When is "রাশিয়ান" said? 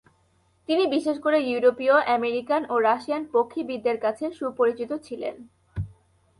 2.79-3.23